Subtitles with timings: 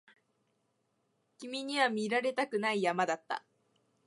[1.37, 3.45] 君には見られたくない山だった